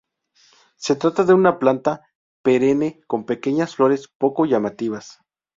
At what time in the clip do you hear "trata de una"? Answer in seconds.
0.95-1.59